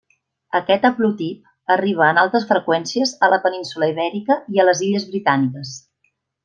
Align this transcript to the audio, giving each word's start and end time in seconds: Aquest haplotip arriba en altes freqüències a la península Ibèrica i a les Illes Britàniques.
Aquest 0.59 0.85
haplotip 0.87 1.73
arriba 1.75 2.07
en 2.13 2.21
altes 2.23 2.49
freqüències 2.53 3.13
a 3.27 3.29
la 3.35 3.39
península 3.47 3.93
Ibèrica 3.95 4.43
i 4.57 4.63
a 4.65 4.69
les 4.71 4.85
Illes 4.89 5.11
Britàniques. 5.15 5.77